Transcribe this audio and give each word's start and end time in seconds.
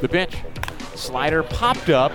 The 0.00 0.08
pitch. 0.08 0.36
Slider 0.94 1.42
popped 1.42 1.88
up. 1.88 2.12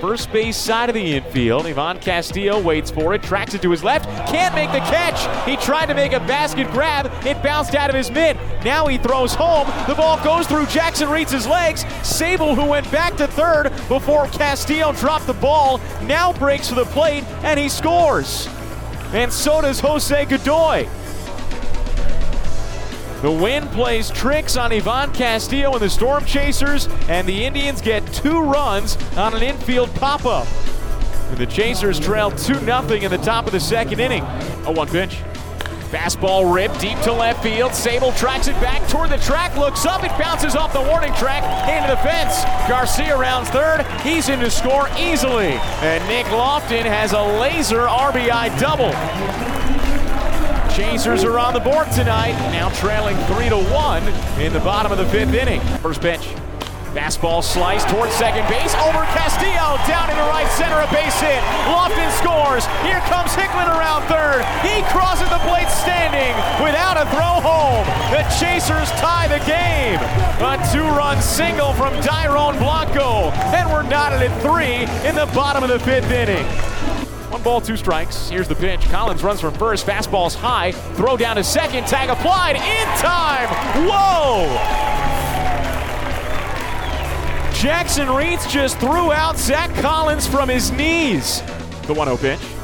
First 0.00 0.32
base 0.32 0.56
side 0.56 0.88
of 0.88 0.94
the 0.94 1.14
infield. 1.14 1.64
Ivan 1.64 2.00
Castillo 2.00 2.60
waits 2.60 2.90
for 2.90 3.14
it, 3.14 3.22
tracks 3.22 3.54
it 3.54 3.62
to 3.62 3.70
his 3.70 3.84
left, 3.84 4.06
can't 4.28 4.52
make 4.52 4.72
the 4.72 4.80
catch. 4.80 5.48
He 5.48 5.56
tried 5.56 5.86
to 5.86 5.94
make 5.94 6.12
a 6.12 6.18
basket 6.18 6.68
grab, 6.72 7.06
it 7.24 7.40
bounced 7.40 7.76
out 7.76 7.88
of 7.88 7.94
his 7.94 8.10
mitt. 8.10 8.36
Now 8.64 8.88
he 8.88 8.98
throws 8.98 9.32
home. 9.32 9.68
The 9.86 9.94
ball 9.94 10.22
goes 10.24 10.48
through 10.48 10.66
Jackson 10.66 11.08
Reetz's 11.08 11.46
legs. 11.46 11.84
Sabol, 12.02 12.56
who 12.56 12.64
went 12.64 12.90
back 12.90 13.16
to 13.18 13.28
third 13.28 13.70
before 13.88 14.26
Castillo 14.26 14.92
dropped 14.92 15.28
the 15.28 15.34
ball, 15.34 15.80
now 16.02 16.32
breaks 16.32 16.66
to 16.68 16.74
the 16.74 16.86
plate 16.86 17.22
and 17.44 17.58
he 17.58 17.68
scores. 17.68 18.48
And 19.12 19.32
so 19.32 19.60
does 19.60 19.78
Jose 19.78 20.24
Godoy. 20.24 20.88
The 23.22 23.30
wind 23.30 23.70
plays 23.70 24.10
tricks 24.10 24.56
on 24.56 24.72
Ivan 24.72 25.12
Castillo 25.12 25.70
and 25.74 25.80
the 25.80 25.88
Storm 25.88 26.24
Chasers, 26.24 26.88
and 27.08 27.24
the 27.24 27.44
Indians 27.44 27.80
get 27.80 28.04
two 28.12 28.40
runs 28.40 28.96
on 29.16 29.32
an 29.32 29.44
infield 29.44 29.94
pop 29.94 30.26
up. 30.26 30.48
And 31.30 31.38
the 31.38 31.46
Chasers 31.46 32.00
trail 32.00 32.32
2 32.32 32.54
0 32.54 32.82
in 32.90 33.12
the 33.12 33.18
top 33.18 33.46
of 33.46 33.52
the 33.52 33.60
second 33.60 34.00
inning. 34.00 34.24
A 34.66 34.72
1 34.72 34.88
pitch. 34.88 35.20
Fastball 35.92 36.52
ripped 36.52 36.80
deep 36.80 36.98
to 37.02 37.12
left 37.12 37.44
field. 37.44 37.70
Sabol 37.70 38.16
tracks 38.18 38.48
it 38.48 38.60
back 38.60 38.88
toward 38.88 39.10
the 39.10 39.18
track, 39.18 39.56
looks 39.56 39.86
up, 39.86 40.02
it 40.02 40.10
bounces 40.18 40.56
off 40.56 40.72
the 40.72 40.80
warning 40.80 41.14
track 41.14 41.44
into 41.68 41.94
the 41.94 42.00
fence. 42.02 42.42
Garcia 42.68 43.16
rounds 43.16 43.50
third. 43.50 43.86
He's 44.00 44.30
in 44.30 44.40
to 44.40 44.50
score 44.50 44.88
easily. 44.98 45.52
And 45.80 46.04
Nick 46.08 46.26
Loftin 46.32 46.86
has 46.86 47.12
a 47.12 47.22
laser 47.22 47.82
RBI 47.82 48.58
double. 48.58 48.90
Chasers 50.74 51.22
are 51.22 51.38
on 51.38 51.52
the 51.52 51.60
board 51.60 51.90
tonight, 51.92 52.32
now 52.48 52.70
trailing 52.70 53.16
3 53.28 53.50
to 53.50 53.58
1 53.60 54.40
in 54.40 54.54
the 54.54 54.60
bottom 54.60 54.90
of 54.90 54.96
the 54.96 55.04
fifth 55.04 55.34
inning. 55.34 55.60
First 55.84 56.00
pitch. 56.00 56.24
Fastball 56.96 57.44
slice 57.44 57.84
towards 57.84 58.12
second 58.16 58.48
base. 58.48 58.72
Over 58.80 59.04
Castillo. 59.12 59.76
Down 59.84 60.08
in 60.08 60.16
the 60.16 60.28
right 60.32 60.48
center. 60.56 60.80
A 60.80 60.88
base 60.88 61.20
hit. 61.20 61.40
Loftin 61.68 62.08
scores. 62.16 62.64
Here 62.88 63.00
comes 63.12 63.36
Hicklin 63.36 63.68
around 63.68 64.08
third. 64.08 64.40
He 64.64 64.80
crosses 64.88 65.28
the 65.28 65.40
plate 65.44 65.68
standing 65.68 66.32
without 66.64 66.96
a 66.96 67.04
throw 67.12 67.44
home. 67.44 67.84
The 68.08 68.24
Chasers 68.40 68.88
tie 68.96 69.28
the 69.28 69.44
game. 69.44 70.00
A 70.40 70.56
two 70.72 70.88
run 70.96 71.20
single 71.20 71.74
from 71.74 71.92
Dairon 72.00 72.56
Blanco. 72.56 73.28
And 73.52 73.68
we're 73.70 73.84
knotted 73.84 74.22
at 74.22 74.32
three 74.40 74.88
in 75.06 75.14
the 75.16 75.28
bottom 75.34 75.62
of 75.62 75.68
the 75.68 75.80
fifth 75.80 76.10
inning. 76.10 76.71
One 77.32 77.42
ball, 77.42 77.62
two 77.62 77.78
strikes. 77.78 78.28
Here's 78.28 78.46
the 78.46 78.54
pitch. 78.54 78.82
Collins 78.90 79.24
runs 79.24 79.40
from 79.40 79.54
first. 79.54 79.86
Fastball's 79.86 80.34
high. 80.34 80.72
Throw 80.72 81.16
down 81.16 81.36
to 81.36 81.42
second. 81.42 81.86
Tag 81.86 82.10
applied. 82.10 82.56
In 82.56 82.86
time. 82.98 83.48
Whoa! 83.88 84.52
Jackson 87.58 88.08
Reetz 88.08 88.50
just 88.50 88.78
threw 88.78 89.12
out 89.12 89.38
Zach 89.38 89.74
Collins 89.76 90.26
from 90.26 90.50
his 90.50 90.70
knees. 90.72 91.40
The 91.86 91.94
1 91.94 92.06
0 92.06 92.18
pitch. 92.18 92.61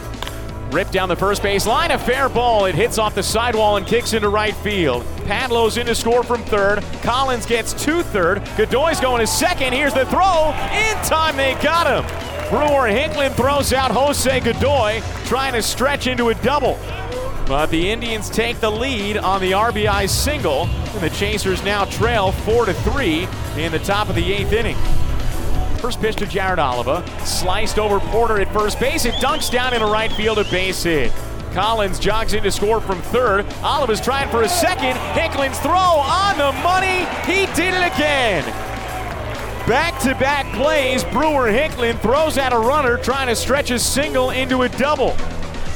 Ripped 0.70 0.92
down 0.92 1.08
the 1.08 1.16
first 1.16 1.42
base 1.42 1.66
line. 1.66 1.90
A 1.90 1.98
fair 1.98 2.28
ball. 2.28 2.66
It 2.66 2.74
hits 2.74 2.98
off 2.98 3.14
the 3.14 3.22
sidewall 3.22 3.76
and 3.76 3.86
kicks 3.86 4.12
into 4.12 4.28
right 4.28 4.54
field. 4.56 5.04
Padlow's 5.24 5.78
in 5.78 5.86
to 5.86 5.94
score 5.94 6.22
from 6.22 6.42
third. 6.44 6.82
Collins 7.02 7.46
gets 7.46 7.72
to 7.84 8.02
third. 8.02 8.42
Godoy's 8.56 9.00
going 9.00 9.20
to 9.20 9.26
second. 9.26 9.72
Here's 9.72 9.94
the 9.94 10.04
throw. 10.06 10.50
In 10.72 10.96
time, 11.04 11.36
they 11.36 11.54
got 11.62 11.86
him. 11.86 12.04
Brewer 12.50 12.88
Hicklin 12.88 13.34
throws 13.34 13.72
out 13.72 13.90
Jose 13.90 14.40
Godoy, 14.40 15.02
trying 15.24 15.54
to 15.54 15.62
stretch 15.62 16.06
into 16.06 16.28
a 16.28 16.34
double. 16.36 16.78
But 17.46 17.66
the 17.66 17.90
Indians 17.90 18.28
take 18.28 18.60
the 18.60 18.70
lead 18.70 19.16
on 19.16 19.40
the 19.40 19.52
RBI 19.52 20.08
single, 20.08 20.66
and 20.66 21.00
the 21.00 21.10
Chasers 21.10 21.62
now 21.64 21.86
trail 21.86 22.32
4 22.32 22.66
to 22.66 22.74
3 22.74 23.26
in 23.56 23.72
the 23.72 23.78
top 23.78 24.10
of 24.10 24.14
the 24.14 24.32
eighth 24.32 24.52
inning. 24.52 24.76
First 25.78 26.00
pitch 26.00 26.16
to 26.16 26.26
Jared 26.26 26.58
Oliva, 26.58 27.04
sliced 27.24 27.78
over 27.78 28.00
Porter 28.00 28.40
at 28.40 28.52
first 28.52 28.80
base. 28.80 29.04
It 29.04 29.14
dunks 29.14 29.50
down 29.50 29.74
into 29.74 29.86
right 29.86 30.10
field, 30.12 30.38
a 30.38 30.44
base 30.44 30.82
hit. 30.82 31.12
Collins 31.52 31.98
jogs 31.98 32.34
in 32.34 32.42
to 32.42 32.50
score 32.50 32.80
from 32.80 33.00
third. 33.00 33.46
Oliva's 33.62 34.00
trying 34.00 34.28
for 34.28 34.42
a 34.42 34.48
second. 34.48 34.96
Hicklin's 35.14 35.58
throw 35.60 35.72
on 35.72 36.36
the 36.36 36.52
money. 36.62 37.06
He 37.26 37.46
did 37.54 37.74
it 37.74 37.92
again. 37.94 38.44
Back 39.68 40.00
to 40.02 40.14
back 40.14 40.52
plays. 40.54 41.04
Brewer 41.04 41.48
Hicklin 41.48 42.00
throws 42.00 42.38
out 42.38 42.52
a 42.52 42.58
runner 42.58 42.96
trying 42.96 43.28
to 43.28 43.36
stretch 43.36 43.70
a 43.70 43.78
single 43.78 44.30
into 44.30 44.62
a 44.62 44.68
double. 44.70 45.16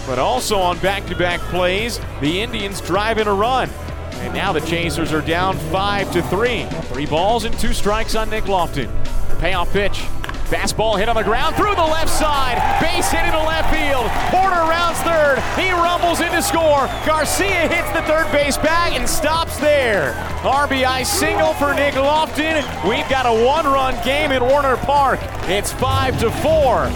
But 0.07 0.19
also 0.19 0.59
on 0.59 0.79
back 0.81 1.07
to 1.07 1.17
back 1.17 1.41
plays, 1.41 2.01
the 2.21 2.41
Indians 2.41 2.81
drive 2.81 3.19
in 3.19 3.29
a 3.29 3.35
run. 3.35 3.71
And 4.15 4.35
now 4.35 4.53
the 4.53 4.61
Chasers 4.61 5.13
are 5.13 5.21
down 5.21 5.57
5 5.57 6.13
to 6.13 6.23
3. 6.23 6.65
Three 6.93 7.07
balls 7.07 7.45
and 7.45 7.59
two 7.59 7.73
strikes 7.73 8.15
on 8.15 8.31
Nick 8.31 8.49
Loftin. 8.49 8.91
Payoff 9.39 9.73
pitch. 9.73 10.05
Fastball 10.53 10.99
hit 10.99 11.09
on 11.09 11.17
the 11.17 11.23
ground 11.23 11.57
through 11.57 11.75
the 11.75 11.81
left 11.81 12.11
side. 12.11 12.59
Base 12.79 13.11
hit 13.11 13.25
into 13.25 13.39
left 13.39 13.73
field. 13.73 14.05
Porter 14.29 14.61
rounds 14.69 14.99
third. 15.01 15.39
He 15.57 15.73
rumbles 15.73 16.21
in 16.21 16.31
to 16.33 16.43
score. 16.43 16.87
Garcia 17.07 17.69
hits 17.69 17.91
the 17.93 18.03
third 18.03 18.31
base 18.33 18.59
bag 18.59 18.93
and 18.93 19.09
stops 19.09 19.59
there. 19.59 20.13
RBI 20.43 21.07
single 21.07 21.55
for 21.55 21.73
Nick 21.73 21.95
Loftin. 21.95 22.57
We've 22.87 23.09
got 23.09 23.25
a 23.25 23.45
one-run 23.47 23.95
game 24.05 24.31
at 24.31 24.43
Warner 24.43 24.77
Park. 24.77 25.21
It's 25.49 25.73
five 25.73 26.21
to 26.21 26.31
four. 26.31 26.91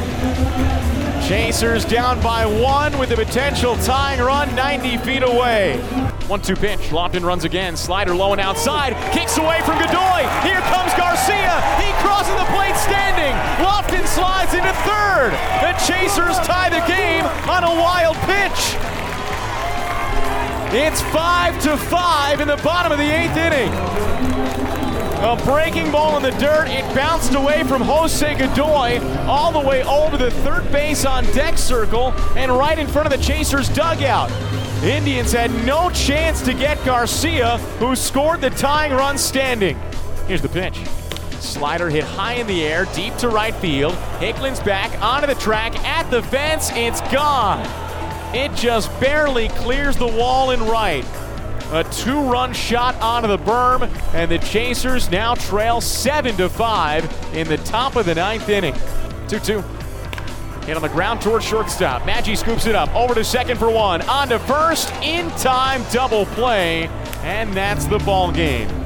Chasers 1.22 1.84
down 1.84 2.20
by 2.22 2.46
one 2.46 2.96
with 2.98 3.10
a 3.10 3.16
potential 3.16 3.76
tying 3.76 4.20
run 4.20 4.54
90 4.54 4.98
feet 4.98 5.22
away. 5.22 5.78
One 6.28 6.40
two 6.40 6.56
pitch. 6.56 6.92
Loftin 6.92 7.24
runs 7.24 7.44
again. 7.44 7.76
Slider 7.76 8.14
low 8.14 8.32
and 8.32 8.40
outside. 8.40 8.94
Kicks 9.12 9.38
away 9.38 9.60
from 9.62 9.78
Godoy. 9.78 10.22
Here 10.42 10.60
comes 10.70 10.92
Garcia. 10.94 11.54
He 11.78 11.90
crosses 12.02 12.34
the 12.34 12.46
plate 12.54 12.76
standing. 12.76 13.34
Loftin 13.64 14.06
slides 14.06 14.54
into 14.54 14.72
third. 14.82 15.32
The 15.62 15.72
Chasers 15.86 16.38
tie 16.46 16.68
the 16.70 16.84
game 16.86 17.24
on 17.48 17.64
a 17.64 17.74
wild 17.80 18.16
pitch. 18.26 18.76
It's 20.78 21.00
five 21.00 21.58
to 21.62 21.74
five 21.74 22.42
in 22.42 22.48
the 22.48 22.58
bottom 22.58 22.92
of 22.92 22.98
the 22.98 23.04
eighth 23.04 23.34
inning. 23.34 23.72
A 25.24 25.42
breaking 25.46 25.90
ball 25.90 26.18
in 26.18 26.22
the 26.22 26.32
dirt. 26.32 26.68
It 26.68 26.84
bounced 26.94 27.34
away 27.34 27.64
from 27.64 27.80
Jose 27.80 28.34
Godoy 28.34 29.00
all 29.26 29.50
the 29.50 29.66
way 29.66 29.82
over 29.84 30.18
the 30.18 30.30
third 30.30 30.70
base 30.70 31.06
on 31.06 31.24
deck 31.32 31.56
circle 31.56 32.12
and 32.36 32.52
right 32.52 32.78
in 32.78 32.86
front 32.86 33.10
of 33.10 33.18
the 33.18 33.24
Chasers' 33.24 33.70
dugout. 33.70 34.30
Indians 34.84 35.32
had 35.32 35.50
no 35.64 35.88
chance 35.88 36.42
to 36.42 36.52
get 36.52 36.84
Garcia, 36.84 37.56
who 37.78 37.96
scored 37.96 38.42
the 38.42 38.50
tying 38.50 38.92
run 38.92 39.16
standing. 39.16 39.80
Here's 40.26 40.42
the 40.42 40.50
pitch. 40.50 40.76
Slider 41.40 41.88
hit 41.88 42.04
high 42.04 42.34
in 42.34 42.46
the 42.46 42.62
air, 42.66 42.84
deep 42.94 43.16
to 43.16 43.30
right 43.30 43.54
field. 43.54 43.94
Hicklin's 44.20 44.60
back 44.60 45.02
onto 45.02 45.26
the 45.26 45.40
track 45.40 45.74
at 45.86 46.10
the 46.10 46.22
fence. 46.22 46.70
It's 46.74 47.00
gone. 47.10 47.85
It 48.34 48.54
just 48.54 48.90
barely 49.00 49.48
clears 49.48 49.96
the 49.96 50.06
wall 50.06 50.50
in 50.50 50.62
right. 50.64 51.04
A 51.72 51.82
two-run 51.84 52.52
shot 52.52 52.94
onto 53.00 53.28
the 53.28 53.38
berm, 53.38 53.90
and 54.14 54.30
the 54.30 54.38
Chasers 54.38 55.10
now 55.10 55.34
trail 55.34 55.80
seven 55.80 56.36
to 56.36 56.48
five 56.48 57.04
in 57.34 57.48
the 57.48 57.56
top 57.58 57.96
of 57.96 58.06
the 58.06 58.14
ninth 58.14 58.48
inning. 58.48 58.74
Two-two. 59.28 59.62
Hit 60.66 60.76
on 60.76 60.82
the 60.82 60.88
ground 60.88 61.20
towards 61.20 61.44
shortstop. 61.44 62.02
Maggi 62.02 62.36
scoops 62.36 62.66
it 62.66 62.74
up 62.74 62.94
over 62.94 63.14
to 63.14 63.24
second 63.24 63.58
for 63.58 63.70
one. 63.70 64.02
On 64.02 64.28
to 64.28 64.38
first, 64.40 64.92
in 65.02 65.30
time 65.32 65.84
double 65.92 66.26
play, 66.26 66.88
and 67.22 67.52
that's 67.52 67.86
the 67.86 67.98
ball 67.98 68.32
game. 68.32 68.85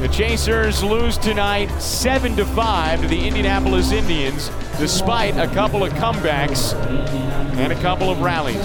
The 0.00 0.06
Chasers 0.06 0.84
lose 0.84 1.18
tonight 1.18 1.66
7 1.80 2.36
to 2.36 2.44
5 2.44 3.02
to 3.02 3.08
the 3.08 3.26
Indianapolis 3.26 3.90
Indians 3.90 4.48
despite 4.78 5.36
a 5.36 5.48
couple 5.48 5.82
of 5.82 5.92
comebacks 5.94 6.72
and 7.56 7.72
a 7.72 7.82
couple 7.82 8.08
of 8.08 8.20
rallies. 8.20 8.64